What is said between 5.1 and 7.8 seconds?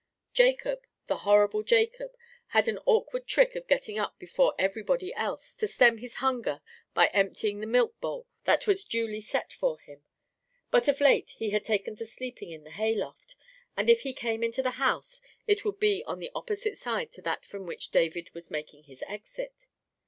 else, to stem his hunger by emptying the